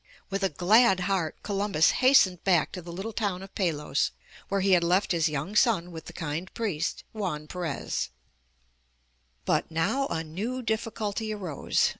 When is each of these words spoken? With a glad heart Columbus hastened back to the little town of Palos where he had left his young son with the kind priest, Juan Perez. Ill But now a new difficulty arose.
With 0.31 0.41
a 0.41 0.49
glad 0.49 1.01
heart 1.01 1.35
Columbus 1.43 1.91
hastened 2.01 2.43
back 2.43 2.71
to 2.71 2.81
the 2.81 2.91
little 2.91 3.13
town 3.13 3.43
of 3.43 3.53
Palos 3.53 4.09
where 4.49 4.61
he 4.61 4.71
had 4.71 4.83
left 4.83 5.11
his 5.11 5.29
young 5.29 5.55
son 5.55 5.91
with 5.91 6.05
the 6.05 6.11
kind 6.13 6.51
priest, 6.55 7.03
Juan 7.13 7.45
Perez. 7.45 8.09
Ill 8.09 8.15
But 9.45 9.69
now 9.69 10.07
a 10.07 10.23
new 10.23 10.63
difficulty 10.63 11.31
arose. 11.31 11.89